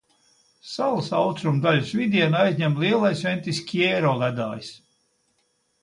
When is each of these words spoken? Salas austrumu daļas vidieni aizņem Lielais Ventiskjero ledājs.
Salas 0.69 1.09
austrumu 1.17 1.61
daļas 1.67 1.93
vidieni 1.99 2.39
aizņem 2.41 2.81
Lielais 2.85 3.25
Ventiskjero 3.29 4.19
ledājs. 4.27 4.77